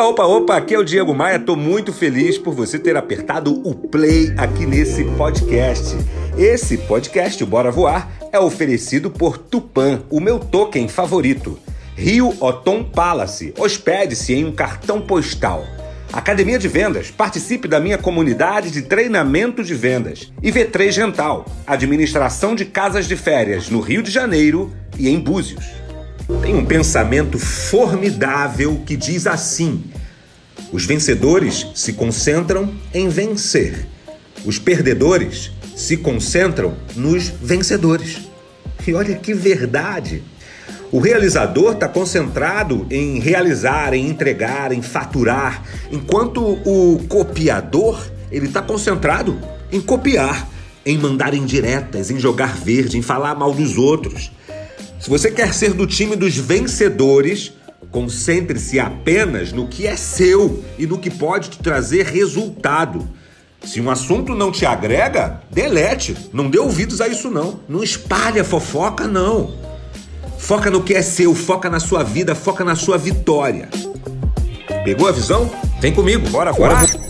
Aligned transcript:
Opa, 0.00 0.08
opa, 0.08 0.24
opa, 0.24 0.56
aqui 0.56 0.74
é 0.74 0.78
o 0.78 0.82
Diego 0.82 1.14
Maia. 1.14 1.38
Tô 1.38 1.54
muito 1.54 1.92
feliz 1.92 2.38
por 2.38 2.54
você 2.54 2.78
ter 2.78 2.96
apertado 2.96 3.60
o 3.68 3.74
play 3.74 4.32
aqui 4.38 4.64
nesse 4.64 5.04
podcast. 5.04 5.94
Esse 6.38 6.78
podcast, 6.78 7.44
o 7.44 7.46
Bora 7.46 7.70
Voar, 7.70 8.10
é 8.32 8.40
oferecido 8.40 9.10
por 9.10 9.36
Tupan, 9.36 10.02
o 10.08 10.18
meu 10.18 10.38
token 10.38 10.88
favorito. 10.88 11.58
Rio 11.94 12.34
Otom 12.40 12.82
Palace. 12.82 13.52
Hospede-se 13.58 14.32
em 14.32 14.46
um 14.46 14.52
cartão 14.52 15.02
postal. 15.02 15.66
Academia 16.10 16.58
de 16.58 16.66
Vendas. 16.66 17.10
Participe 17.10 17.68
da 17.68 17.78
minha 17.78 17.98
comunidade 17.98 18.70
de 18.70 18.80
treinamento 18.80 19.62
de 19.62 19.74
vendas. 19.74 20.32
E 20.42 20.50
V3 20.50 20.96
Rental. 20.96 21.44
Administração 21.66 22.54
de 22.54 22.64
casas 22.64 23.06
de 23.06 23.16
férias 23.16 23.68
no 23.68 23.80
Rio 23.80 24.02
de 24.02 24.10
Janeiro 24.10 24.72
e 24.98 25.10
em 25.10 25.20
Búzios. 25.20 25.79
Tem 26.42 26.54
um 26.54 26.64
pensamento 26.64 27.38
formidável 27.38 28.82
que 28.86 28.96
diz 28.96 29.26
assim: 29.26 29.84
os 30.72 30.84
vencedores 30.84 31.66
se 31.74 31.92
concentram 31.92 32.74
em 32.94 33.08
vencer, 33.08 33.86
os 34.44 34.58
perdedores 34.58 35.50
se 35.76 35.96
concentram 35.96 36.76
nos 36.94 37.28
vencedores. 37.28 38.18
E 38.86 38.94
olha 38.94 39.16
que 39.16 39.34
verdade! 39.34 40.22
O 40.92 40.98
realizador 40.98 41.74
está 41.74 41.88
concentrado 41.88 42.84
em 42.90 43.20
realizar, 43.20 43.94
em 43.94 44.08
entregar, 44.08 44.72
em 44.72 44.82
faturar, 44.82 45.62
enquanto 45.92 46.42
o 46.42 47.00
copiador 47.08 48.04
ele 48.30 48.46
está 48.46 48.60
concentrado 48.60 49.38
em 49.70 49.80
copiar, 49.80 50.48
em 50.84 50.98
mandar 50.98 51.32
indiretas, 51.32 52.10
em 52.10 52.18
jogar 52.18 52.56
verde, 52.56 52.98
em 52.98 53.02
falar 53.02 53.36
mal 53.36 53.52
dos 53.52 53.78
outros. 53.78 54.32
Se 55.00 55.08
você 55.08 55.30
quer 55.30 55.54
ser 55.54 55.72
do 55.72 55.86
time 55.86 56.14
dos 56.14 56.36
vencedores, 56.36 57.52
concentre-se 57.90 58.78
apenas 58.78 59.50
no 59.50 59.66
que 59.66 59.86
é 59.86 59.96
seu 59.96 60.62
e 60.78 60.86
no 60.86 60.98
que 60.98 61.08
pode 61.08 61.48
te 61.48 61.58
trazer 61.58 62.04
resultado. 62.04 63.08
Se 63.64 63.80
um 63.80 63.90
assunto 63.90 64.34
não 64.34 64.52
te 64.52 64.66
agrega, 64.66 65.40
delete. 65.50 66.14
Não 66.34 66.50
dê 66.50 66.58
ouvidos 66.58 67.00
a 67.00 67.08
isso 67.08 67.30
não. 67.30 67.60
Não 67.66 67.82
espalhe 67.82 68.40
a 68.40 68.44
fofoca 68.44 69.06
não. 69.06 69.54
Foca 70.38 70.70
no 70.70 70.82
que 70.82 70.94
é 70.94 71.02
seu, 71.02 71.34
foca 71.34 71.70
na 71.70 71.80
sua 71.80 72.02
vida, 72.02 72.34
foca 72.34 72.62
na 72.62 72.76
sua 72.76 72.98
vitória. 72.98 73.70
Pegou 74.84 75.08
a 75.08 75.12
visão? 75.12 75.50
Vem 75.80 75.94
comigo, 75.94 76.28
bora, 76.28 76.52
bora. 76.52 76.74
bora. 76.74 77.09